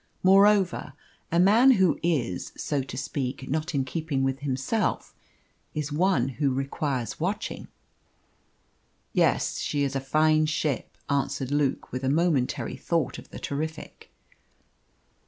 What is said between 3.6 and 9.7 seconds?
in keeping with himself is one who requires watching. "Yes,